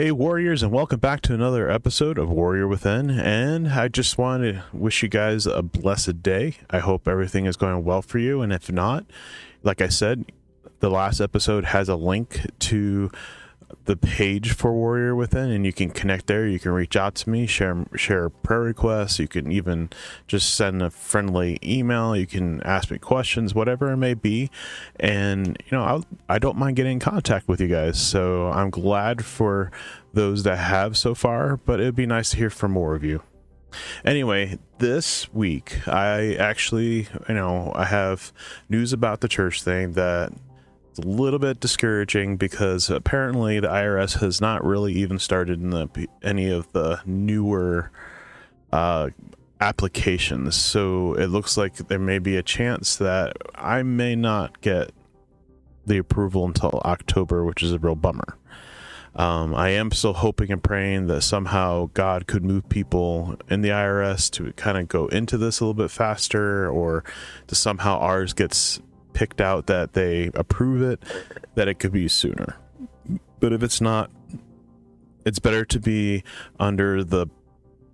[0.00, 3.10] Hey, Warriors, and welcome back to another episode of Warrior Within.
[3.10, 6.54] And I just want to wish you guys a blessed day.
[6.70, 8.40] I hope everything is going well for you.
[8.40, 9.06] And if not,
[9.64, 10.30] like I said,
[10.78, 13.10] the last episode has a link to
[13.84, 16.46] the page for Warrior Within, and you can connect there.
[16.46, 19.18] You can reach out to me, share share prayer requests.
[19.18, 19.90] You can even
[20.26, 22.16] just send a friendly email.
[22.16, 24.50] You can ask me questions, whatever it may be,
[24.98, 25.82] and you know
[26.28, 28.00] I I don't mind getting in contact with you guys.
[28.00, 29.70] So I'm glad for
[30.12, 33.22] those that have so far, but it'd be nice to hear from more of you.
[34.04, 38.32] Anyway, this week I actually, you know, I have
[38.68, 40.32] news about the church thing that
[40.98, 46.08] a little bit discouraging because apparently the IRS has not really even started in the
[46.22, 47.90] any of the newer
[48.72, 49.10] uh,
[49.60, 50.56] applications.
[50.56, 54.92] So it looks like there may be a chance that I may not get
[55.86, 58.36] the approval until October, which is a real bummer.
[59.16, 63.70] Um, I am still hoping and praying that somehow God could move people in the
[63.70, 67.02] IRS to kind of go into this a little bit faster, or
[67.48, 68.80] to somehow ours gets
[69.18, 71.02] picked out that they approve it,
[71.56, 72.54] that it could be sooner.
[73.40, 74.12] But if it's not,
[75.24, 76.22] it's better to be
[76.60, 77.26] under the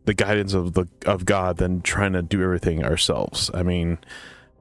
[0.04, 3.50] the guidance of the of God than trying to do everything ourselves.
[3.54, 3.96] I mean,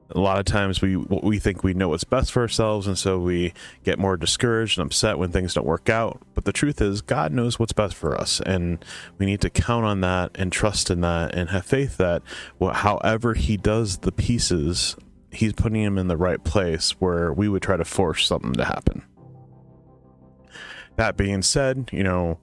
[0.08, 3.18] a lot of times we we think we know what's best for ourselves and so
[3.18, 7.00] we get more discouraged and upset when things don't work out but the truth is
[7.00, 8.84] god knows what's best for us and
[9.18, 12.22] we need to count on that and trust in that and have faith that
[12.60, 14.94] however he does the pieces
[15.34, 18.64] he's putting him in the right place where we would try to force something to
[18.64, 19.02] happen.
[20.96, 22.38] That being said, you know,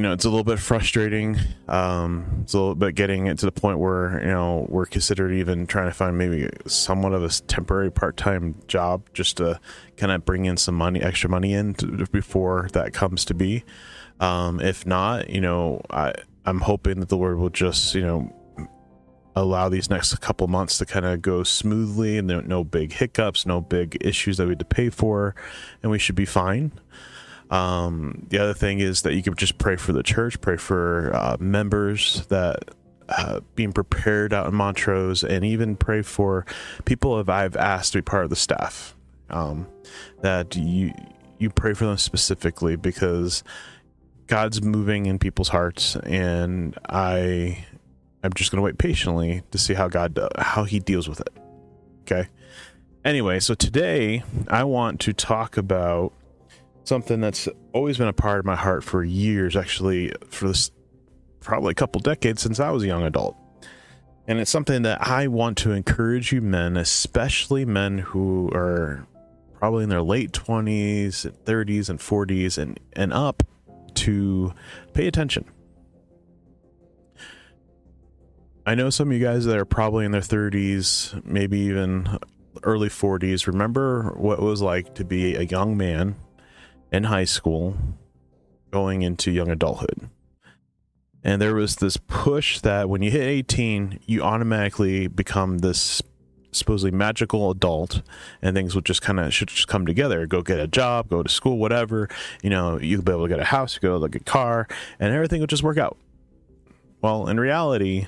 [0.00, 1.36] you know, it's a little bit frustrating.
[1.68, 5.30] Um, it's a little bit getting it to the point where, you know, we're considered
[5.32, 9.60] even trying to find maybe somewhat of a temporary part time job just to
[9.98, 13.62] kind of bring in some money, extra money in to, before that comes to be.
[14.20, 16.14] Um, if not, you know, I,
[16.46, 18.34] I'm hoping that the Lord will just, you know,
[19.36, 23.46] allow these next couple months to kind of go smoothly and no, no big hiccups,
[23.46, 25.34] no big issues that we had to pay for,
[25.82, 26.72] and we should be fine.
[27.50, 31.10] Um, the other thing is that you could just pray for the church, pray for
[31.14, 32.70] uh, members that
[33.08, 36.46] uh, being prepared out in Montrose, and even pray for
[36.84, 38.96] people that I've asked to be part of the staff.
[39.30, 39.68] Um,
[40.22, 40.92] that you
[41.38, 43.44] you pray for them specifically because
[44.26, 47.64] God's moving in people's hearts, and I
[48.22, 51.20] I'm just going to wait patiently to see how God uh, how he deals with
[51.20, 51.32] it.
[52.02, 52.28] Okay.
[53.04, 56.12] Anyway, so today I want to talk about
[56.84, 60.70] something that's always been a part of my heart for years, actually for this
[61.40, 63.36] probably a couple decades since I was a young adult.
[64.26, 69.06] And it's something that I want to encourage you men, especially men who are
[69.54, 73.42] probably in their late 20s, 30s and 40s and and up
[73.94, 74.52] to
[74.92, 75.46] pay attention
[78.70, 82.20] I know some of you guys that are probably in their 30s, maybe even
[82.62, 86.14] early 40s, remember what it was like to be a young man
[86.92, 87.76] in high school
[88.70, 90.08] going into young adulthood.
[91.24, 96.00] And there was this push that when you hit 18, you automatically become this
[96.52, 98.02] supposedly magical adult
[98.40, 100.28] and things would just kind of should just come together.
[100.28, 102.08] Go get a job go to school whatever.
[102.40, 104.68] You know you'll be able to get a house you go get a car
[105.00, 105.96] and everything would just work out.
[107.02, 108.06] Well in reality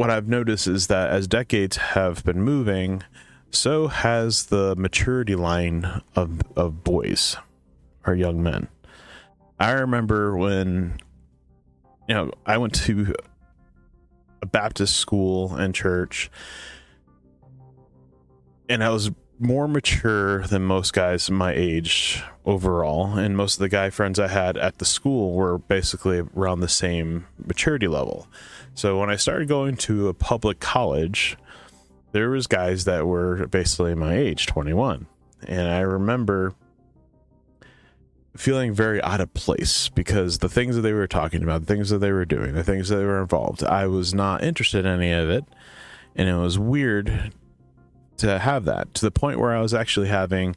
[0.00, 3.02] what I've noticed is that as decades have been moving,
[3.50, 7.36] so has the maturity line of of boys
[8.06, 8.68] or young men.
[9.58, 11.00] I remember when
[12.08, 13.14] you know I went to
[14.40, 16.30] a Baptist school and church
[18.70, 23.70] and I was more mature than most guys my age overall and most of the
[23.70, 28.28] guy friends I had at the school were basically around the same maturity level.
[28.74, 31.38] So when I started going to a public college,
[32.12, 35.06] there was guys that were basically my age, 21.
[35.48, 36.54] And I remember
[38.36, 41.88] feeling very out of place because the things that they were talking about, the things
[41.88, 45.00] that they were doing, the things that they were involved, I was not interested in
[45.00, 45.44] any of it.
[46.14, 47.32] And it was weird
[48.20, 50.56] to have that to the point where I was actually having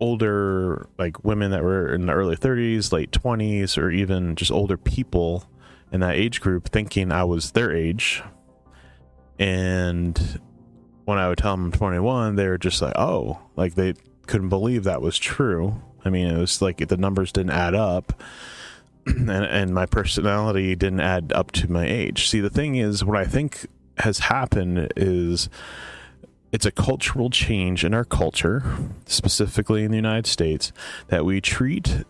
[0.00, 4.76] older like women that were in the early 30s, late 20s, or even just older
[4.76, 5.44] people
[5.90, 8.22] in that age group thinking I was their age.
[9.38, 10.40] And
[11.04, 13.94] when I would tell them I'm 21, they were just like, oh, like they
[14.26, 15.80] couldn't believe that was true.
[16.04, 18.22] I mean, it was like the numbers didn't add up.
[19.06, 22.28] and, and my personality didn't add up to my age.
[22.28, 23.66] See, the thing is, what I think
[23.98, 25.48] has happened is
[26.52, 28.62] it's a cultural change in our culture,
[29.06, 30.72] specifically in the United States,
[31.08, 32.04] that we treat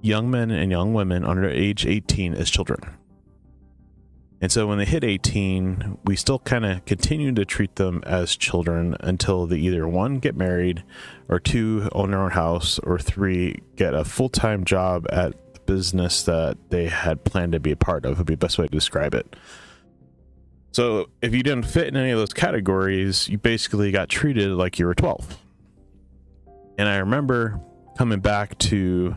[0.00, 2.80] young men and young women under age 18 as children.
[4.40, 8.36] And so when they hit 18, we still kind of continue to treat them as
[8.36, 10.84] children until they either one, get married,
[11.28, 15.60] or two, own their own house, or three, get a full time job at the
[15.60, 18.66] business that they had planned to be a part of, would be the best way
[18.66, 19.34] to describe it.
[20.76, 24.78] So if you didn't fit in any of those categories, you basically got treated like
[24.78, 25.38] you were 12.
[26.76, 27.58] And I remember
[27.96, 29.16] coming back to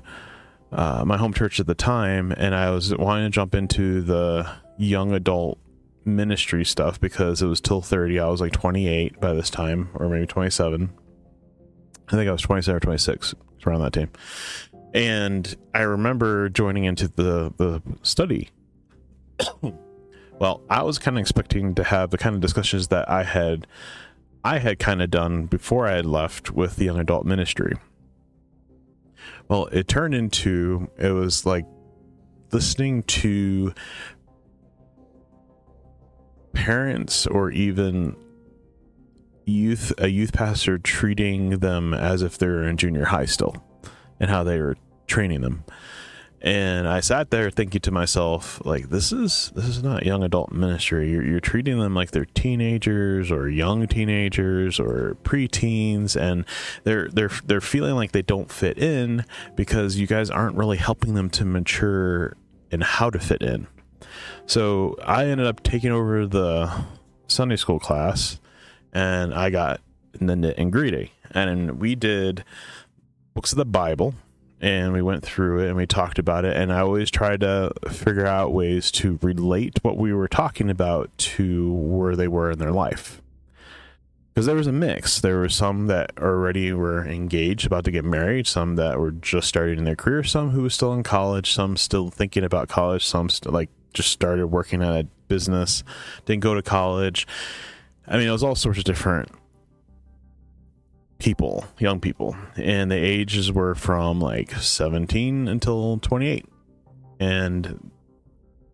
[0.71, 4.49] uh, my home church at the time, and I was wanting to jump into the
[4.77, 5.59] young adult
[6.05, 8.21] ministry stuff because it was till 30.
[8.21, 10.89] I was like 28 by this time, or maybe 27.
[12.07, 13.35] I think I was 27 or 26
[13.67, 14.11] around that time.
[14.93, 18.47] And I remember joining into the, the study.
[20.39, 23.67] well, I was kind of expecting to have the kind of discussions that I had
[24.43, 27.75] I had kind of done before I had left with the young adult ministry.
[29.49, 31.65] Well, it turned into it was like
[32.53, 33.73] listening to
[36.53, 38.15] parents or even
[39.45, 43.61] youth a youth pastor treating them as if they're in junior high still
[44.19, 44.77] and how they were
[45.07, 45.63] training them
[46.41, 50.51] and i sat there thinking to myself like this is this is not young adult
[50.51, 51.11] ministry.
[51.11, 56.19] You're, you're treating them like they're teenagers or young teenagers or preteens.
[56.19, 56.45] And
[56.83, 59.25] they're they're they're feeling like they don't fit in
[59.55, 62.35] because you guys aren't really helping them to mature
[62.71, 63.67] in how to fit in.
[64.45, 66.85] So I ended up taking over the
[67.27, 68.39] Sunday school class
[68.93, 69.81] and I got
[70.13, 71.11] the knit and greedy.
[71.31, 72.43] And we did
[73.33, 74.15] books of the Bible
[74.61, 76.55] and we went through it and we talked about it.
[76.55, 81.15] And I always tried to figure out ways to relate what we were talking about
[81.17, 83.21] to where they were in their life.
[84.33, 85.19] Because there was a mix.
[85.19, 89.47] There were some that already were engaged, about to get married, some that were just
[89.47, 93.29] starting their career, some who was still in college, some still thinking about college, some
[93.29, 95.83] still like just started working at a business,
[96.25, 97.27] didn't go to college.
[98.07, 99.29] I mean, it was all sorts of different
[101.19, 106.45] people, young people, and the ages were from like 17 until 28.
[107.19, 107.91] And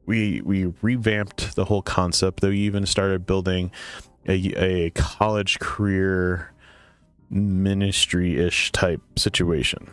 [0.06, 2.42] we we revamped the whole concept.
[2.42, 3.72] Though we even started building
[4.28, 6.54] a, a college career
[7.30, 9.90] ministry ish type situation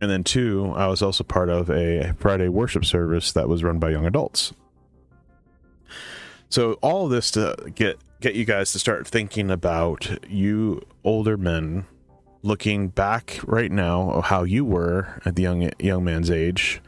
[0.00, 3.78] and then two, I was also part of a Friday worship service that was run
[3.78, 4.52] by young adults.
[6.48, 11.36] So all of this to get get you guys to start thinking about you older
[11.36, 11.86] men
[12.42, 16.80] looking back right now how you were at the young young man's age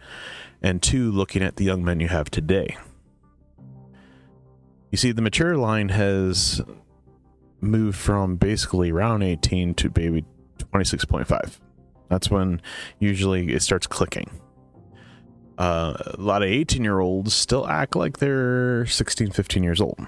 [0.63, 2.77] and two looking at the young men you have today.
[4.91, 6.61] You see the mature line has
[7.61, 10.25] moved from basically around 18 to maybe
[10.59, 11.59] 26.5
[12.13, 12.61] that's when
[12.99, 14.31] usually it starts clicking.
[15.57, 20.07] Uh, a lot of 18 year olds still act like they're 16, 15 years old.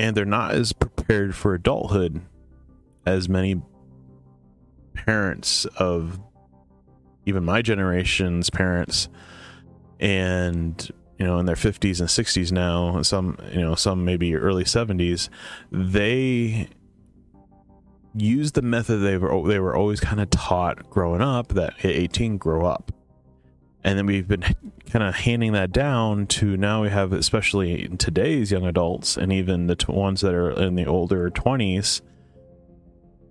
[0.00, 2.22] And they're not as prepared for adulthood
[3.04, 3.60] as many
[4.94, 6.18] parents of
[7.26, 9.10] even my generation's parents
[9.98, 14.34] and you know in their 50s and 60s now and some you know some maybe
[14.34, 15.28] early 70s
[15.70, 16.66] they
[18.14, 21.90] use the method they were they were always kind of taught growing up that at
[21.90, 22.90] 18 grow up
[23.82, 24.42] and then we've been
[24.90, 29.66] kind of handing that down to now we have especially today's young adults and even
[29.66, 32.00] the t- ones that are in the older 20s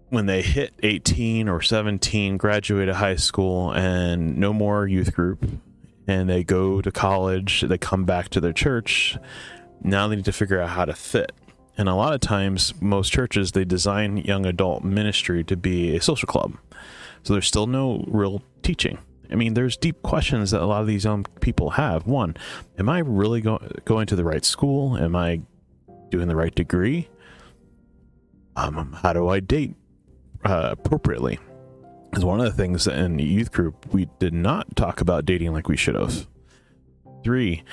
[0.10, 5.46] when they hit 18 or 17 graduate high school and no more youth group
[6.08, 9.18] and they go to college they come back to their church
[9.82, 11.32] now they need to figure out how to fit
[11.80, 16.02] and a lot of times, most churches they design young adult ministry to be a
[16.02, 16.58] social club.
[17.24, 18.98] So there's still no real teaching.
[19.32, 22.08] I mean, there's deep questions that a lot of these young people have.
[22.08, 22.36] One,
[22.78, 24.98] am I really go- going to the right school?
[24.98, 25.42] Am I
[26.10, 27.10] doing the right degree?
[28.56, 29.76] Um, how do I date
[30.44, 31.40] uh, appropriately?
[32.14, 35.68] Is one of the things in youth group, we did not talk about dating like
[35.68, 36.28] we should have.
[37.24, 37.64] Three,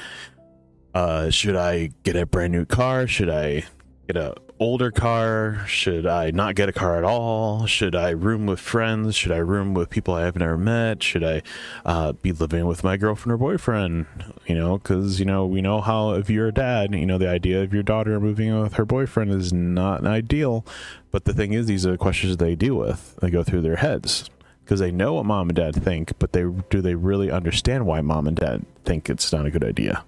[0.94, 3.06] uh, should I get a brand new car?
[3.06, 3.64] Should I
[4.06, 5.64] get a older car?
[5.66, 7.66] Should I not get a car at all?
[7.66, 9.14] Should I room with friends?
[9.14, 11.02] Should I room with people I have never met?
[11.02, 11.42] Should I
[11.84, 14.06] uh, be living with my girlfriend or boyfriend?
[14.46, 17.28] You know, because, you know, we know how, if you're a dad, you know, the
[17.28, 20.64] idea of your daughter moving with her boyfriend is not ideal.
[21.10, 23.76] But the thing is, these are the questions they deal with, they go through their
[23.76, 24.30] heads.
[24.64, 28.00] Because they know what mom and dad think, but they do they really understand why
[28.00, 30.04] mom and dad think it's not a good idea?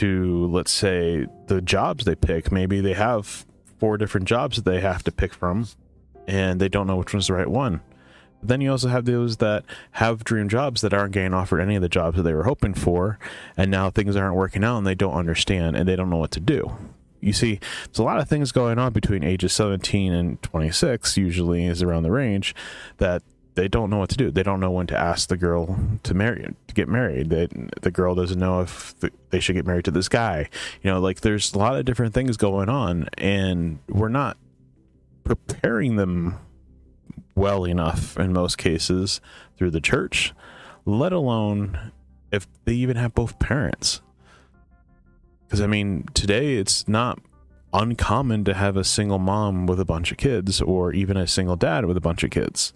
[0.00, 3.46] To let's say the jobs they pick maybe they have
[3.78, 5.66] four different jobs that they have to pick from
[6.26, 7.80] and they don't know which one's the right one
[8.42, 11.82] Then you also have those that have dream jobs that aren't getting offered any of
[11.82, 13.18] the jobs that they were hoping for,
[13.56, 16.30] and now things aren't working out and they don't understand and they don't know what
[16.32, 16.72] to do.
[17.20, 21.66] You see, there's a lot of things going on between ages 17 and 26, usually
[21.66, 22.54] is around the range,
[22.96, 23.22] that
[23.54, 24.30] they don't know what to do.
[24.30, 27.30] They don't know when to ask the girl to marry to get married.
[27.30, 27.48] They,
[27.82, 30.48] the girl doesn't know if the, they should get married to this guy.
[30.82, 34.36] You know, like there's a lot of different things going on, and we're not
[35.24, 36.38] preparing them
[37.34, 39.20] well enough in most cases
[39.56, 40.32] through the church,
[40.84, 41.92] let alone
[42.32, 44.00] if they even have both parents.
[45.46, 47.18] Because, I mean, today it's not
[47.72, 51.56] uncommon to have a single mom with a bunch of kids or even a single
[51.56, 52.72] dad with a bunch of kids.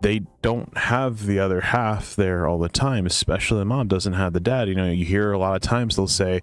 [0.00, 4.32] They don't have the other half there all the time, especially the mom doesn't have
[4.32, 4.68] the dad.
[4.68, 6.42] You know, you hear a lot of times they'll say,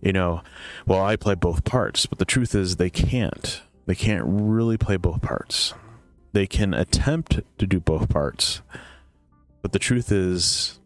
[0.00, 0.42] you know,
[0.86, 3.62] well, I play both parts, but the truth is they can't.
[3.86, 5.74] They can't really play both parts.
[6.32, 8.62] They can attempt to do both parts,
[9.60, 10.80] but the truth is,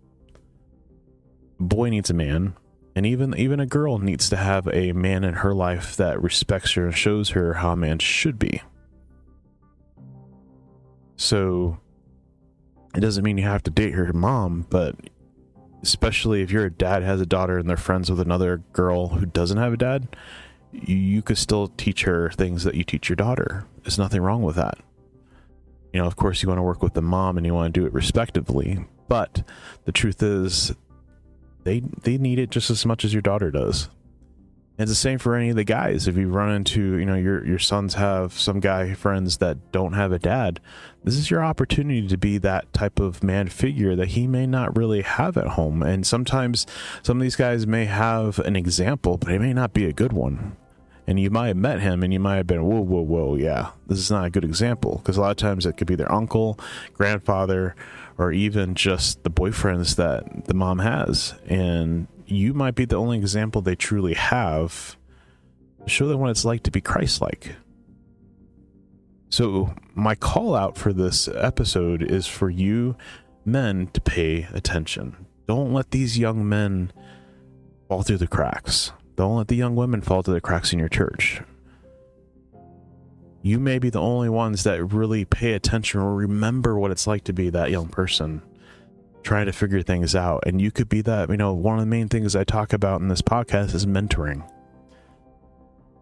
[1.60, 2.54] boy needs a man,
[2.96, 6.72] and even even a girl needs to have a man in her life that respects
[6.72, 8.60] her and shows her how a man should be.
[11.16, 11.78] So
[12.96, 14.96] it doesn't mean you have to date her mom, but
[15.82, 19.58] especially if your dad has a daughter and they're friends with another girl who doesn't
[19.58, 20.16] have a dad,
[20.72, 23.66] you, could still teach her things that you teach your daughter.
[23.82, 24.78] There's nothing wrong with that.
[25.92, 27.80] You know, of course, you want to work with the mom and you want to
[27.80, 29.42] do it respectively, but
[29.84, 30.74] the truth is
[31.64, 33.88] they they need it just as much as your daughter does.
[34.78, 36.06] It's the same for any of the guys.
[36.06, 39.94] If you run into, you know, your your sons have some guy friends that don't
[39.94, 40.60] have a dad,
[41.02, 44.76] this is your opportunity to be that type of man figure that he may not
[44.76, 45.82] really have at home.
[45.82, 46.66] And sometimes
[47.02, 50.12] some of these guys may have an example, but it may not be a good
[50.12, 50.56] one.
[51.06, 53.70] And you might have met him and you might have been, whoa, whoa, whoa, yeah,
[53.86, 54.96] this is not a good example.
[54.96, 56.58] Because a lot of times it could be their uncle,
[56.94, 57.76] grandfather,
[58.18, 61.34] or even just the boyfriends that the mom has.
[61.46, 64.96] And you might be the only example they truly have
[65.84, 67.54] to show them what it's like to be Christ like.
[69.28, 72.96] So, my call out for this episode is for you
[73.44, 75.26] men to pay attention.
[75.46, 76.92] Don't let these young men
[77.88, 78.92] fall through the cracks.
[79.16, 81.42] Don't let the young women fall through the cracks in your church
[83.46, 87.22] you may be the only ones that really pay attention or remember what it's like
[87.22, 88.42] to be that young person
[89.26, 90.44] trying to figure things out.
[90.46, 93.00] And you could be that, you know, one of the main things I talk about
[93.00, 94.48] in this podcast is mentoring,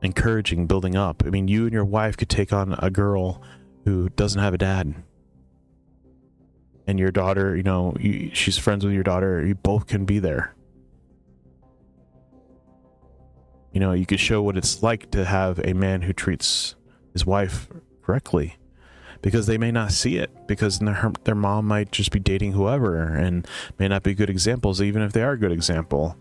[0.03, 1.23] encouraging, building up.
[1.25, 3.43] I mean, you and your wife could take on a girl
[3.85, 4.95] who doesn't have a dad.
[6.87, 9.45] And your daughter, you know, you, she's friends with your daughter.
[9.45, 10.55] You both can be there.
[13.73, 16.75] You know, you could show what it's like to have a man who treats
[17.15, 17.69] his wife
[18.03, 18.59] correctly
[19.25, 23.07] because they may not see it because their, their mom might just be dating whoever
[23.07, 26.15] and may not be good examples even if they are a good example.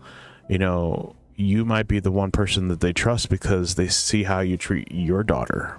[0.48, 4.40] You know you might be the one person that they trust because they see how
[4.40, 5.78] you treat your daughter.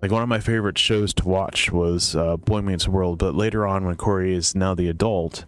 [0.00, 3.66] Like one of my favorite shows to watch was uh, boy meets world but later
[3.66, 5.44] on when corey is now the adult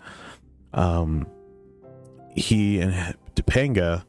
[0.72, 1.28] um
[2.34, 4.04] he and topanga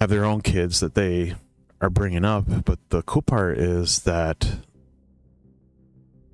[0.00, 1.34] have their own kids that they
[1.80, 2.64] are bringing up.
[2.64, 4.58] But the cool part is that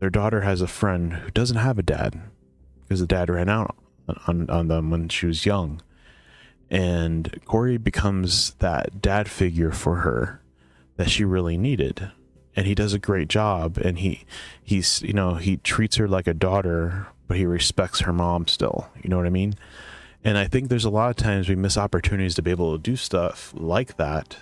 [0.01, 2.21] their daughter has a friend who doesn't have a dad
[2.83, 3.77] because the dad ran out
[4.27, 5.83] on, on them when she was young.
[6.71, 10.41] And Corey becomes that dad figure for her
[10.97, 12.11] that she really needed.
[12.57, 13.79] And he does a great job.
[13.79, 14.25] And he,
[14.63, 18.89] he's, you know, he treats her like a daughter, but he respects her mom still.
[19.03, 19.55] You know what I mean?
[20.25, 22.83] And I think there's a lot of times we miss opportunities to be able to
[22.83, 24.37] do stuff like that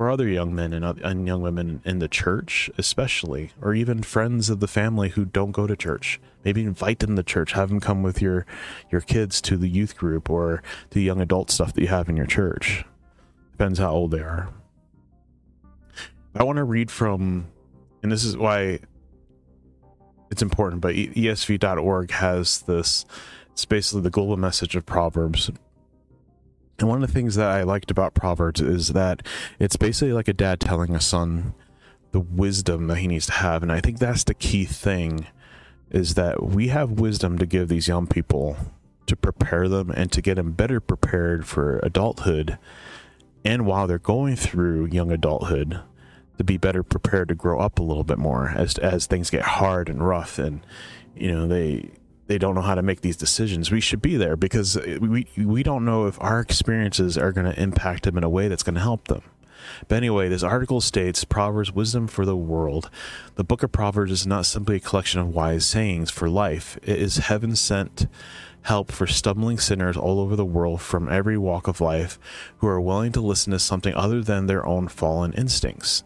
[0.00, 4.48] for other young men and, and young women in the church, especially, or even friends
[4.48, 6.18] of the family who don't go to church.
[6.42, 8.46] Maybe invite them to church, have them come with your
[8.90, 12.16] your kids to the youth group or the young adult stuff that you have in
[12.16, 12.86] your church.
[13.52, 14.48] Depends how old they are.
[16.34, 17.48] I want to read from,
[18.02, 18.78] and this is why
[20.30, 23.04] it's important, but ESV.org has this
[23.52, 25.50] it's basically the global message of Proverbs.
[26.80, 29.26] And one of the things that I liked about Proverbs is that
[29.58, 31.54] it's basically like a dad telling a son
[32.12, 33.62] the wisdom that he needs to have.
[33.62, 35.26] And I think that's the key thing
[35.90, 38.56] is that we have wisdom to give these young people
[39.06, 42.58] to prepare them and to get them better prepared for adulthood.
[43.44, 45.80] And while they're going through young adulthood,
[46.38, 49.42] to be better prepared to grow up a little bit more as as things get
[49.42, 50.64] hard and rough and
[51.14, 51.90] you know they
[52.30, 53.72] they don't know how to make these decisions.
[53.72, 57.60] We should be there because we we don't know if our experiences are going to
[57.60, 59.22] impact them in a way that's going to help them.
[59.88, 62.88] But anyway, this article states Proverbs wisdom for the world.
[63.34, 66.78] The book of Proverbs is not simply a collection of wise sayings for life.
[66.84, 68.06] It is heaven sent
[68.62, 72.16] help for stumbling sinners all over the world from every walk of life
[72.58, 76.04] who are willing to listen to something other than their own fallen instincts.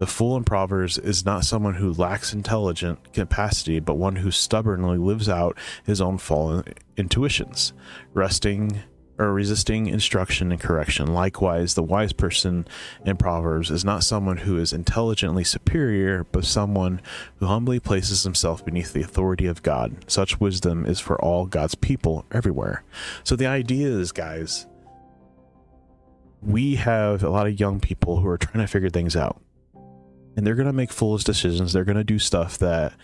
[0.00, 4.96] The fool in Proverbs is not someone who lacks intelligent capacity, but one who stubbornly
[4.96, 6.64] lives out his own fallen
[6.96, 7.74] intuitions,
[8.14, 8.80] resting
[9.18, 11.12] or resisting instruction and correction.
[11.12, 12.66] Likewise, the wise person
[13.04, 17.02] in Proverbs is not someone who is intelligently superior, but someone
[17.36, 19.94] who humbly places himself beneath the authority of God.
[20.10, 22.84] Such wisdom is for all God's people everywhere.
[23.22, 24.66] So the idea is, guys,
[26.40, 29.42] we have a lot of young people who are trying to figure things out.
[30.40, 31.74] And they're to make foolish decisions.
[31.74, 32.94] They're to do stuff that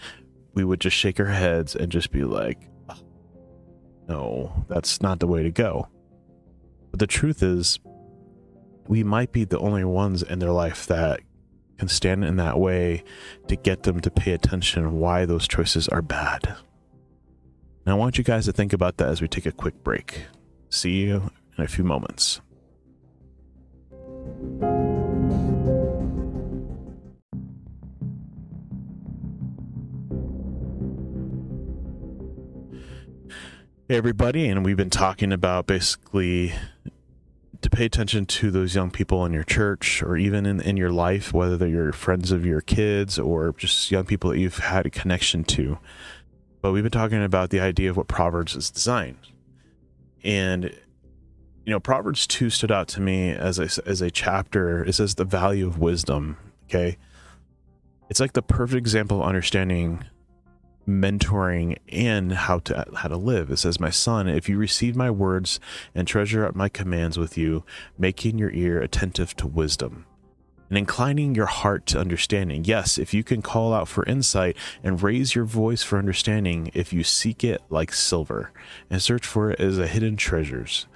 [0.54, 2.66] we would just shake our heads and just be like,
[4.08, 5.86] no, that's not the way to go.
[6.90, 7.78] But the truth is,
[8.88, 11.20] we might be the only ones in their life that
[11.76, 13.04] can stand in that way
[13.48, 16.56] to get them to pay attention why those choices are bad.
[17.84, 20.22] Now, I want you guys to think about that as we take a quick break.
[20.70, 22.40] See you in a few moments.
[33.88, 36.52] Hey, everybody, and we've been talking about basically
[37.60, 40.90] to pay attention to those young people in your church or even in, in your
[40.90, 44.86] life, whether they're your friends of your kids or just young people that you've had
[44.86, 45.78] a connection to.
[46.62, 49.28] But we've been talking about the idea of what Proverbs is designed.
[50.24, 50.64] And,
[51.64, 54.82] you know, Proverbs 2 stood out to me as a, as a chapter.
[54.82, 56.38] It says the value of wisdom.
[56.64, 56.98] Okay.
[58.10, 60.02] It's like the perfect example of understanding
[60.86, 63.50] mentoring and how to how to live.
[63.50, 65.58] It says, "My son, if you receive my words
[65.94, 67.64] and treasure up my commands with you,
[67.98, 70.06] making your ear attentive to wisdom."
[70.68, 72.64] And inclining your heart to understanding.
[72.64, 76.92] Yes, if you can call out for insight and raise your voice for understanding, if
[76.92, 78.50] you seek it like silver
[78.90, 80.88] and search for it as a hidden treasures,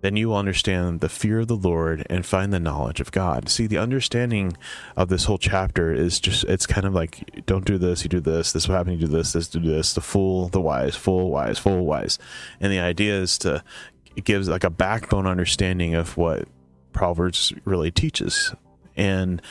[0.00, 3.48] then you will understand the fear of the Lord and find the knowledge of God.
[3.48, 4.56] See, the understanding
[4.96, 8.20] of this whole chapter is just, it's kind of like, don't do this, you do
[8.20, 11.30] this, this will happen, you do this, this, do this, the fool, the wise, fool,
[11.30, 12.18] wise, fool, wise.
[12.60, 13.64] And the idea is to,
[14.14, 16.46] it gives like a backbone understanding of what
[16.92, 18.54] Proverbs really teaches.
[18.96, 19.42] And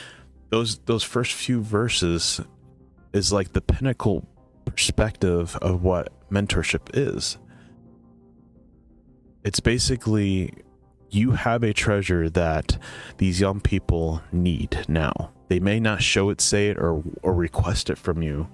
[0.49, 2.39] those, those first few verses
[3.11, 4.25] is like the pinnacle
[4.65, 7.37] perspective of what mentorship is
[9.47, 10.53] it's basically
[11.09, 12.77] you have a treasure that
[13.17, 15.31] these young people need now.
[15.47, 18.49] They may not show it, say it, or or request it from you,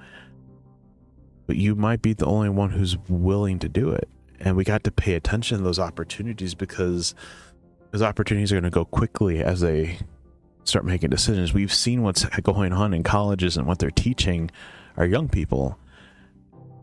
[1.47, 4.07] but you might be the only one who's willing to do it.
[4.39, 7.15] And we got to pay attention to those opportunities because
[7.89, 9.97] those opportunities are going to go quickly as they
[10.63, 11.55] start making decisions.
[11.55, 14.51] We've seen what's going on in colleges and what they're teaching
[14.95, 15.79] our young people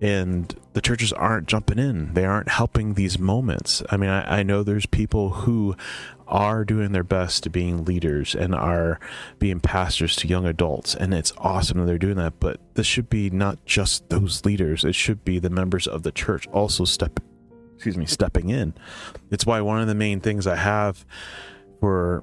[0.01, 2.15] and the churches aren't jumping in.
[2.15, 3.83] They aren't helping these moments.
[3.91, 5.77] I mean I, I, know there's people who
[6.27, 8.99] are doing their best to being leaders and are
[9.39, 13.11] being pastors to young adults and it's awesome that they're doing that but this should
[13.11, 14.85] be not just those leaders.
[14.85, 17.21] It should be the members of the church also step
[17.75, 18.75] excuse me stepping in.
[19.31, 21.05] It's why one of the main things i have
[21.81, 22.23] for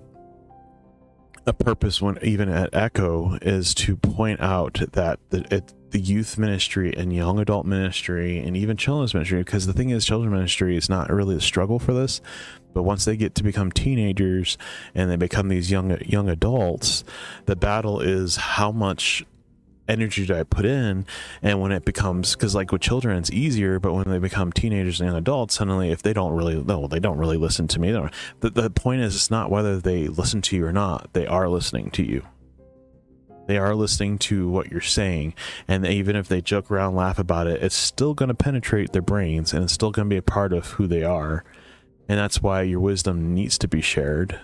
[1.48, 6.38] a purpose when even at echo is to point out that the, it, the youth
[6.38, 10.76] ministry and young adult ministry and even children's ministry because the thing is children's ministry
[10.76, 12.22] is not really a struggle for this
[12.74, 14.58] but once they get to become teenagers
[14.94, 17.04] and they become these young young adults
[17.46, 19.26] the battle is how much
[19.88, 21.06] energy do I put in?
[21.42, 25.02] And when it becomes, because like with children, it's easier, but when they become teenagers
[25.02, 27.92] and adults, suddenly if they don't really, no, they don't really listen to me.
[27.92, 31.50] The, the point is, it's not whether they listen to you or not, they are
[31.50, 32.24] listening to you.
[33.48, 35.34] They are listening to what you're saying.
[35.68, 39.02] And even if they joke around, laugh about it, it's still going to penetrate their
[39.02, 41.44] brains and it's still going to be a part of who they are.
[42.10, 44.40] And that's why your wisdom needs to be shared.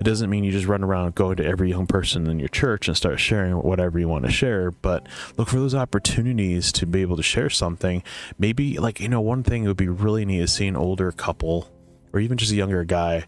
[0.00, 2.88] It doesn't mean you just run around going to every young person in your church
[2.88, 7.02] and start sharing whatever you want to share, but look for those opportunities to be
[7.02, 8.02] able to share something.
[8.36, 11.70] Maybe, like, you know, one thing would be really neat is see an older couple
[12.12, 13.24] or even just a younger guy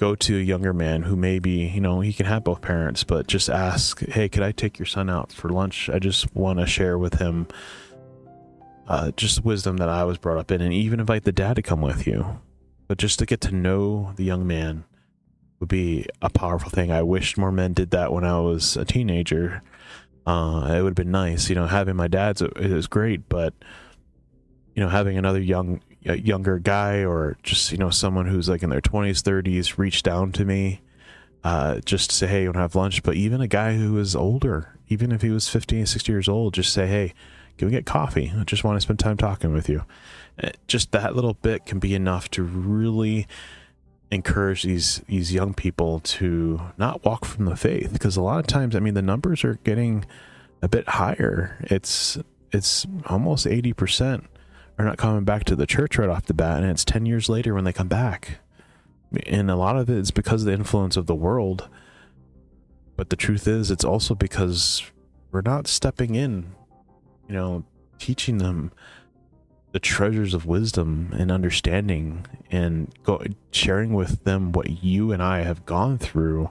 [0.00, 3.26] go to a younger man who maybe, you know, he can have both parents, but
[3.26, 5.90] just ask, hey, could I take your son out for lunch?
[5.90, 7.46] I just want to share with him
[8.88, 11.62] uh, just wisdom that I was brought up in, and even invite the dad to
[11.62, 12.40] come with you.
[12.88, 14.84] But just to get to know the young man
[15.60, 16.90] would be a powerful thing.
[16.90, 19.62] I wish more men did that when I was a teenager.
[20.26, 21.66] Uh, it would have been nice, you know.
[21.66, 23.52] Having my dad's was great, but
[24.74, 28.62] you know, having another young a younger guy or just you know someone who's like
[28.62, 30.80] in their 20s 30s reach down to me
[31.42, 33.02] uh, just to say, hey, you want to have lunch?
[33.02, 36.54] But even a guy who is older, even if he was 50 60 years old,
[36.54, 37.14] just say, hey,
[37.56, 38.32] can we get coffee?
[38.36, 39.84] I just want to spend time talking with you.
[40.42, 43.26] Uh, just that little bit can be enough to really
[44.10, 48.46] encourage these these young people to not walk from the faith because a lot of
[48.48, 50.04] times i mean the numbers are getting
[50.62, 52.18] a bit higher it's
[52.50, 54.24] it's almost 80%
[54.80, 57.28] are not coming back to the church right off the bat and it's 10 years
[57.28, 58.38] later when they come back
[59.26, 61.68] and a lot of it is because of the influence of the world
[62.96, 64.82] but the truth is it's also because
[65.30, 66.54] we're not stepping in
[67.28, 67.64] you know
[67.98, 68.72] teaching them
[69.72, 75.42] the treasures of wisdom and understanding and go, sharing with them what you and I
[75.42, 76.50] have gone through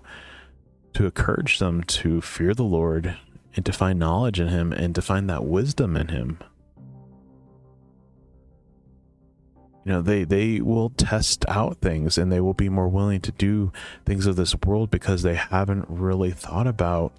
[0.94, 3.18] to encourage them to fear the Lord
[3.56, 6.40] and to find knowledge in Him and to find that wisdom in Him.
[9.86, 13.32] You know, they, they will test out things and they will be more willing to
[13.32, 13.72] do
[14.06, 17.14] things of this world because they haven't really thought about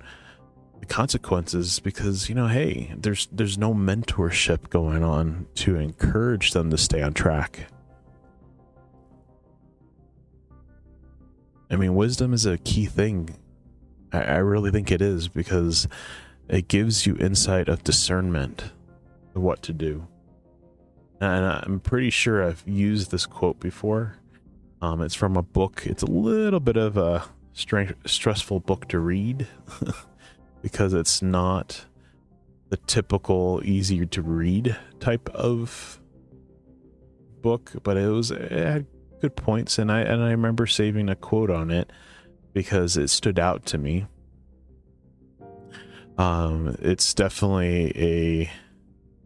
[0.81, 6.71] the consequences because you know hey there's there's no mentorship going on to encourage them
[6.71, 7.67] to stay on track.
[11.71, 13.37] I mean wisdom is a key thing.
[14.13, 15.87] I, I really think it is because
[16.49, 18.73] it gives you insight of discernment
[19.35, 20.07] of what to do
[21.21, 24.17] and i'm pretty sure i've used this quote before.
[24.83, 25.83] Um, it's from a book.
[25.85, 29.47] It's a little bit of a stressful book to read
[30.63, 31.85] because it's not
[32.71, 36.01] the typical easy to read type of
[37.43, 38.87] book, but it was it had
[39.21, 39.79] good points.
[39.79, 41.93] And I and I remember saving a quote on it
[42.55, 44.07] because it stood out to me.
[46.17, 48.51] Um it's definitely a,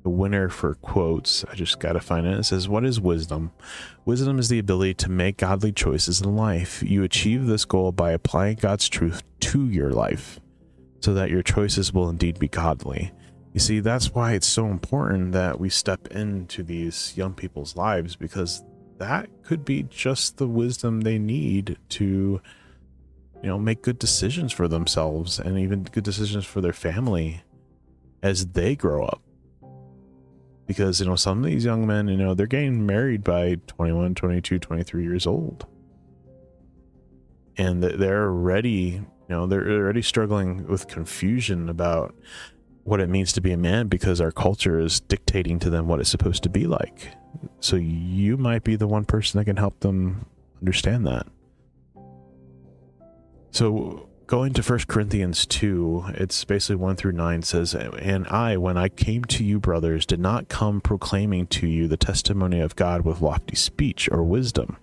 [0.05, 1.45] a winner for quotes.
[1.45, 2.39] I just got to find it.
[2.39, 3.53] It says, What is wisdom?
[4.05, 6.83] Wisdom is the ability to make godly choices in life.
[6.83, 10.41] You achieve this goal by applying God's truth to your life
[11.01, 13.13] so that your choices will indeed be godly.
[13.53, 18.17] You see, that's why it's so important that we step into these young people's lives
[18.17, 18.65] because
[18.99, 22.41] that could be just the wisdom they need to
[23.43, 27.43] you know make good decisions for themselves and even good decisions for their family
[28.23, 29.21] as they grow up
[30.67, 34.15] because you know some of these young men you know they're getting married by 21
[34.15, 35.67] 22 23 years old
[37.57, 42.15] and they're ready you know, they're already struggling with confusion about
[42.83, 46.01] what it means to be a man because our culture is dictating to them what
[46.01, 47.09] it's supposed to be like.
[47.61, 50.27] So you might be the one person that can help them
[50.61, 51.27] understand that.
[53.51, 58.77] So going to First Corinthians 2, it's basically 1 through 9 says, And I, when
[58.77, 63.03] I came to you, brothers, did not come proclaiming to you the testimony of God
[63.03, 64.79] with lofty speech or wisdom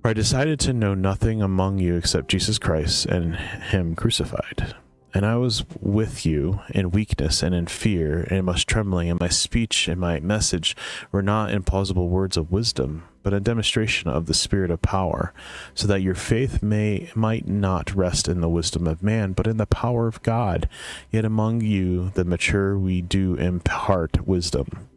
[0.00, 4.74] for I decided to know nothing among you except Jesus Christ and Him crucified.
[5.12, 9.18] And I was with you in weakness and in fear and in much trembling, and
[9.18, 10.76] my speech and my message
[11.10, 15.32] were not implausible words of wisdom, but a demonstration of the Spirit of power,
[15.74, 19.56] so that your faith may might not rest in the wisdom of man, but in
[19.56, 20.68] the power of God.
[21.10, 24.89] Yet among you, the mature, we do impart wisdom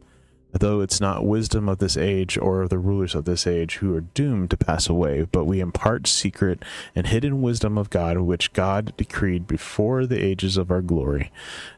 [0.60, 3.94] though it's not wisdom of this age or of the rulers of this age who
[3.94, 6.62] are doomed to pass away, but we impart secret
[6.94, 11.32] and hidden wisdom of God, which God decreed before the ages of our glory.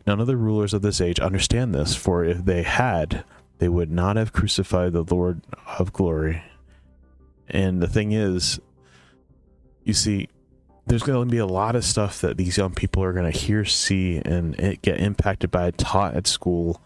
[0.07, 3.25] None of the rulers of this age understand this, for if they had,
[3.59, 5.41] they would not have crucified the Lord
[5.79, 6.43] of glory.
[7.49, 8.61] And the thing is,
[9.85, 10.29] you see,
[10.87, 13.37] there's going to be a lot of stuff that these young people are going to
[13.37, 16.83] hear, see, and get impacted by, taught at school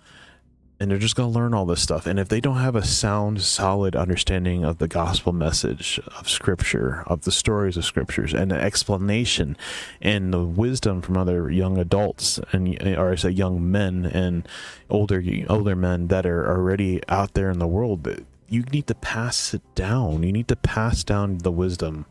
[0.80, 2.06] and they're just going to learn all this stuff.
[2.06, 7.04] And if they don't have a sound, solid understanding of the gospel message of Scripture,
[7.06, 9.58] of the stories of Scriptures, and the explanation
[10.00, 14.48] and the wisdom from other young adults and or I say young men and
[14.88, 18.08] older older men that are already out there in the world,
[18.48, 20.22] you need to pass it down.
[20.22, 22.06] You need to pass down the wisdom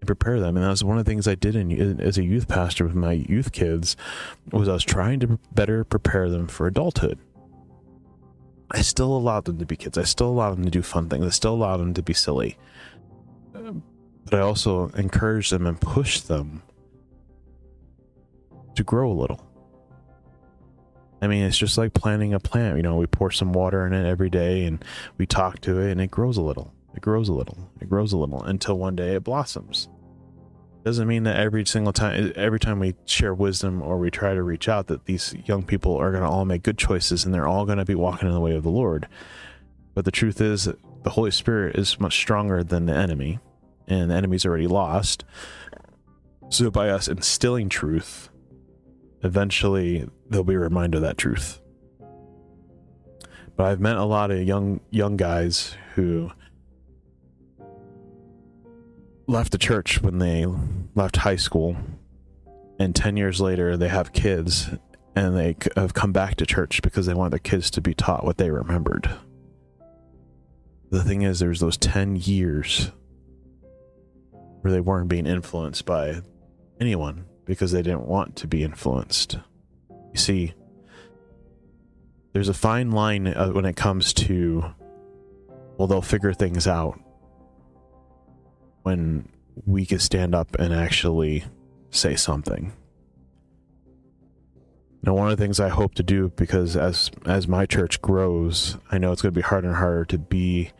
[0.00, 0.58] and prepare them.
[0.58, 2.94] And that was one of the things I did in, as a youth pastor with
[2.94, 3.96] my youth kids
[4.52, 7.18] was I was trying to better prepare them for adulthood
[8.74, 9.96] I still allowed them to be kids.
[9.96, 11.24] I still allowed them to do fun things.
[11.24, 12.58] I still allowed them to be silly.
[13.54, 13.84] Um,
[14.24, 16.60] but I also encouraged them and pushed them
[18.74, 19.46] to grow a little.
[21.22, 22.76] I mean, it's just like planting a plant.
[22.76, 24.84] You know, we pour some water in it every day and
[25.18, 26.74] we talk to it and it grows a little.
[26.96, 27.70] It grows a little.
[27.80, 29.88] It grows a little until one day it blossoms
[30.84, 34.42] doesn't mean that every single time every time we share wisdom or we try to
[34.42, 37.48] reach out that these young people are going to all make good choices and they're
[37.48, 39.08] all going to be walking in the way of the lord
[39.94, 40.68] but the truth is
[41.02, 43.38] the holy spirit is much stronger than the enemy
[43.88, 45.24] and the enemy's already lost
[46.50, 48.28] So by us instilling truth,
[49.22, 51.60] eventually they'll be reminded of that truth.
[53.56, 56.30] But I've met a lot of young young guys who
[59.26, 60.46] left the church when they
[60.94, 61.76] left high school
[62.78, 64.70] and 10 years later they have kids
[65.16, 68.24] and they have come back to church because they want their kids to be taught
[68.24, 69.08] what they remembered.
[70.90, 72.90] The thing is, there's those 10 years
[74.60, 76.20] where they weren't being influenced by
[76.80, 79.38] anyone because they didn't want to be influenced.
[79.88, 80.54] You see,
[82.32, 84.64] there's a fine line uh, when it comes to,
[85.76, 86.98] well, they'll figure things out
[88.84, 89.28] when
[89.66, 91.44] we can stand up and actually
[91.90, 92.72] say something.
[95.02, 98.78] Now, one of the things I hope to do, because as as my church grows,
[98.90, 100.70] I know it's going to be harder and harder to be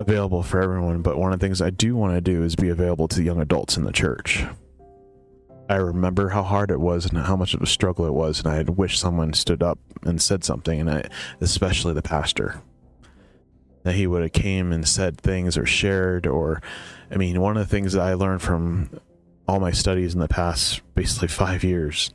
[0.00, 1.02] available for everyone.
[1.02, 3.40] But one of the things I do want to do is be available to young
[3.40, 4.44] adults in the church.
[5.68, 8.48] I remember how hard it was and how much of a struggle it was, and
[8.48, 11.04] I wished someone stood up and said something, and I,
[11.40, 12.60] especially the pastor,
[13.82, 16.62] that he would have came and said things or shared, or,
[17.10, 18.90] I mean, one of the things that I learned from
[19.48, 22.12] all my studies in the past basically five years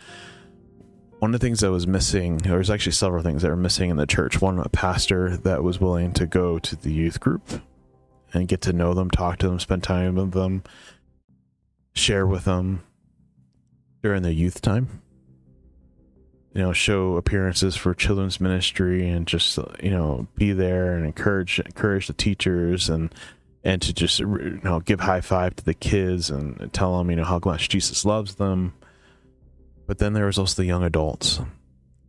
[1.19, 3.89] one of the things that was missing there was actually several things that were missing
[3.89, 4.39] in the church.
[4.41, 7.61] One a pastor that was willing to go to the youth group
[8.33, 10.63] and get to know them talk to them spend time with them
[11.93, 12.83] share with them
[14.03, 15.01] during their youth time
[16.57, 21.59] you know show appearances for children's ministry and just you know be there and encourage
[21.59, 23.13] encourage the teachers and
[23.63, 27.15] and to just you know give high five to the kids and tell them you
[27.15, 28.73] know how much Jesus loves them.
[29.85, 31.39] But then there was also the young adults.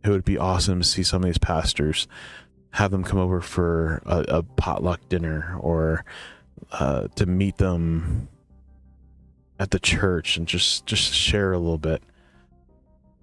[0.03, 2.07] It would be awesome to see some of these pastors
[2.71, 6.03] have them come over for a, a potluck dinner or
[6.71, 8.29] uh, to meet them
[9.59, 12.01] at the church and just just share a little bit.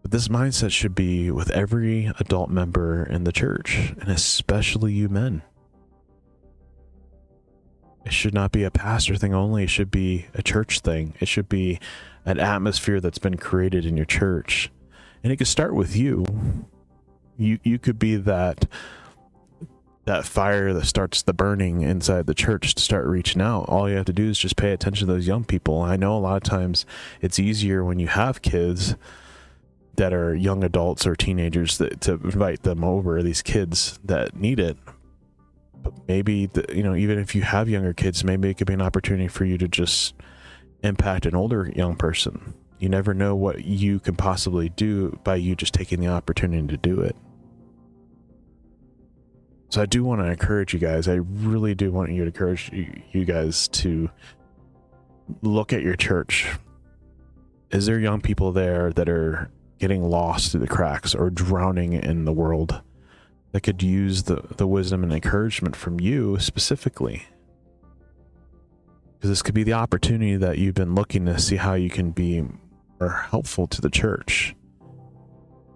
[0.07, 5.09] But this mindset should be with every adult member in the church, and especially you
[5.09, 5.43] men.
[8.05, 9.65] It should not be a pastor thing only.
[9.65, 11.15] It should be a church thing.
[11.19, 11.81] It should be
[12.25, 14.71] an atmosphere that's been created in your church.
[15.25, 16.25] And it could start with you.
[17.37, 18.71] You you could be that
[20.05, 23.65] that fire that starts the burning inside the church to start reaching out.
[23.65, 25.83] All you have to do is just pay attention to those young people.
[25.83, 26.87] I know a lot of times
[27.21, 28.95] it's easier when you have kids
[29.97, 34.61] that are young adults or teenagers that, to invite them over, these kids that need
[34.61, 34.77] it.
[35.83, 38.75] But maybe the, you know even if you have younger kids maybe it could be
[38.75, 40.15] an opportunity for you to just
[40.83, 42.55] impact an older young person.
[42.79, 46.77] You never know what you can possibly do by you just taking the opportunity to
[46.77, 47.17] do it.
[49.69, 52.71] So i do want to encourage you guys i really do want you to encourage
[52.73, 54.09] you guys to
[55.43, 56.49] look at your church.
[57.71, 62.25] Is there young people there that are getting lost through the cracks or drowning in
[62.25, 62.81] the world
[63.53, 67.25] that could use the, the wisdom and encouragement from you specifically.
[69.15, 72.11] Because this could be the opportunity that you've been looking to see how you can
[72.11, 72.45] be
[73.01, 74.55] more helpful to the church.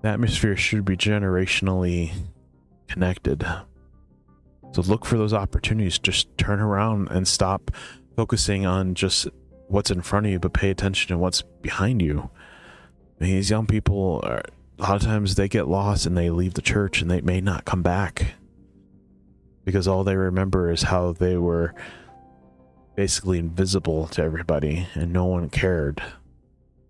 [0.02, 2.12] The atmosphere should be generationally
[2.88, 3.46] connected.
[4.72, 5.98] So look for those opportunities.
[5.98, 7.70] Just turn around and stop
[8.16, 9.28] focusing on just
[9.68, 12.30] what's in front of you, but pay attention to what's behind you.
[13.20, 14.42] These young people are
[14.78, 17.42] a lot of times they get lost and they leave the church and they may
[17.42, 18.34] not come back
[19.64, 21.74] because all they remember is how they were
[22.96, 26.02] basically invisible to everybody and no one cared.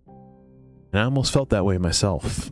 [0.07, 2.49] And I almost felt that way myself.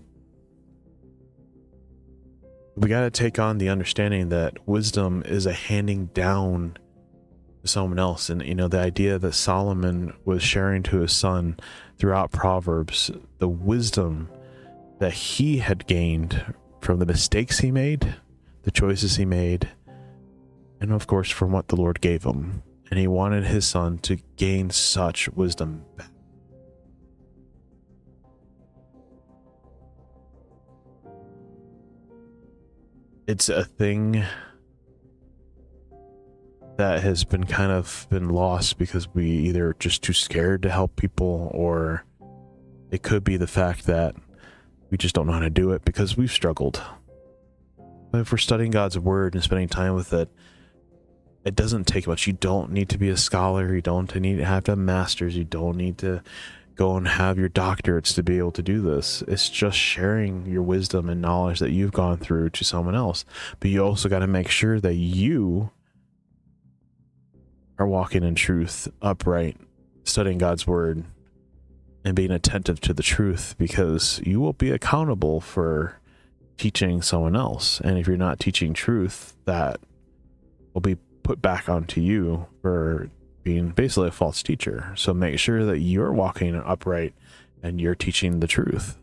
[2.76, 6.78] We got to take on the understanding that wisdom is a handing down
[7.62, 8.30] to someone else.
[8.30, 11.58] And, you know, the idea that Solomon was sharing to his son
[12.00, 14.30] throughout Proverbs, the wisdom
[15.00, 18.16] that he had gained from the mistakes he made,
[18.64, 19.70] the choices he made,
[20.80, 22.64] and of course from what the Lord gave him.
[22.90, 26.10] And he wanted his son to gain such wisdom back.
[33.28, 34.24] It's a thing
[36.80, 40.96] that has been kind of been lost because we either just too scared to help
[40.96, 42.06] people or
[42.90, 44.16] it could be the fact that
[44.90, 46.82] we just don't know how to do it because we've struggled.
[48.12, 50.30] But if we're studying God's word and spending time with it,
[51.44, 52.28] it doesn't take much.
[52.28, 53.76] You don't need to be a scholar.
[53.76, 55.36] You don't need to have have masters.
[55.36, 56.24] You don't need to
[56.76, 59.22] go and have your doctorates to be able to do this.
[59.28, 63.26] It's just sharing your wisdom and knowledge that you've gone through to someone else.
[63.60, 65.72] But you also got to make sure that you
[67.80, 69.58] are walking in truth, upright,
[70.04, 71.06] studying God's word,
[72.04, 76.00] and being attentive to the truth because you will be accountable for
[76.58, 77.80] teaching someone else.
[77.80, 79.80] And if you're not teaching truth, that
[80.74, 83.10] will be put back onto you for
[83.44, 84.94] being basically a false teacher.
[84.96, 87.14] So make sure that you're walking upright
[87.64, 88.98] and you're teaching the truth.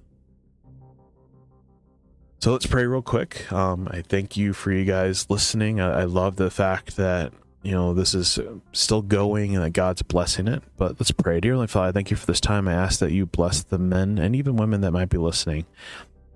[2.39, 3.51] So let's pray real quick.
[3.51, 5.81] Um, I thank you for you guys listening.
[5.81, 7.33] I, I love the fact that
[7.66, 8.38] you know this is
[8.72, 10.62] still going and that God's blessing it.
[10.76, 11.40] But let's pray.
[11.40, 12.68] Dear Heavenly Father, thank you for this time.
[12.68, 15.66] I ask that you bless the men and even women that might be listening.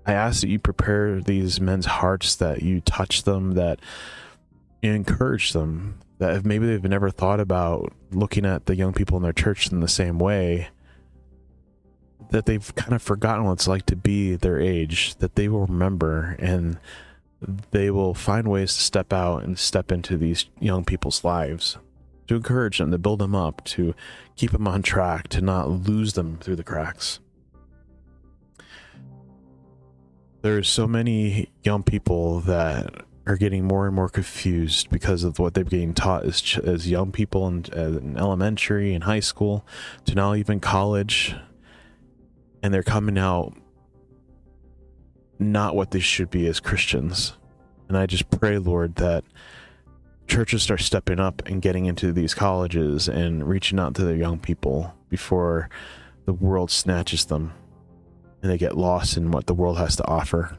[0.05, 3.79] I ask that you prepare these men's hearts, that you touch them, that
[4.81, 9.15] you encourage them, that if maybe they've never thought about looking at the young people
[9.15, 10.67] in their church in the same way,
[12.31, 15.65] that they've kind of forgotten what it's like to be their age, that they will
[15.65, 16.77] remember and
[17.71, 21.77] they will find ways to step out and step into these young people's lives
[22.27, 23.93] to encourage them, to build them up, to
[24.35, 27.19] keep them on track, to not lose them through the cracks.
[30.41, 35.53] There's so many young people that are getting more and more confused because of what
[35.53, 39.65] they're getting taught as, as young people in, in elementary and high school
[40.05, 41.35] to now even college
[42.63, 43.53] and they're coming out
[45.41, 47.33] not what they should be as Christians.
[47.87, 49.23] And I just pray, Lord, that
[50.27, 54.39] churches start stepping up and getting into these colleges and reaching out to their young
[54.39, 55.69] people before
[56.25, 57.53] the world snatches them
[58.41, 60.57] and they get lost in what the world has to offer.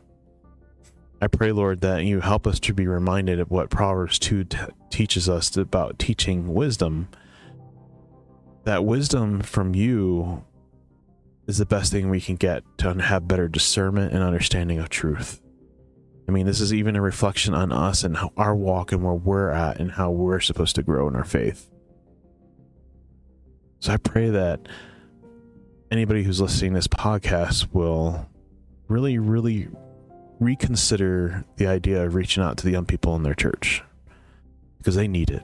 [1.20, 4.58] I pray, Lord, that you help us to be reminded of what Proverbs 2 t-
[4.90, 7.08] teaches us about teaching wisdom.
[8.64, 10.44] That wisdom from you
[11.46, 15.40] is the best thing we can get to have better discernment and understanding of truth.
[16.28, 19.50] I mean, this is even a reflection on us and our walk and where we're
[19.50, 21.68] at and how we're supposed to grow in our faith.
[23.80, 24.68] So I pray that
[25.90, 28.28] anybody who's listening to this podcast will
[28.86, 29.68] really, really
[30.38, 33.82] reconsider the idea of reaching out to the young people in their church
[34.78, 35.42] because they need it.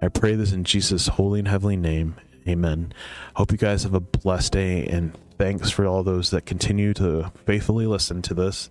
[0.00, 2.16] I pray this in Jesus' holy and heavenly name.
[2.46, 2.92] Amen.
[3.36, 7.32] Hope you guys have a blessed day and thanks for all those that continue to
[7.46, 8.70] faithfully listen to this.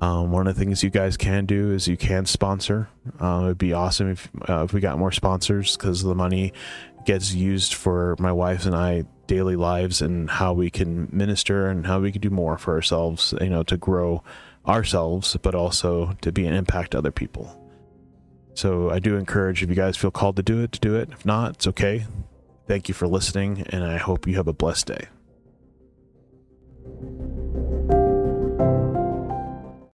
[0.00, 2.88] Um, one of the things you guys can do is you can sponsor.
[3.20, 6.52] Uh, it'd be awesome if uh, if we got more sponsors because the money
[7.06, 11.86] gets used for my wife and I daily lives and how we can minister and
[11.86, 13.32] how we can do more for ourselves.
[13.40, 14.24] You know, to grow
[14.66, 17.58] ourselves, but also to be an impact to other people.
[18.54, 21.10] So I do encourage if you guys feel called to do it, to do it.
[21.12, 22.06] If not, it's okay.
[22.72, 25.08] Thank you for listening, and I hope you have a blessed day.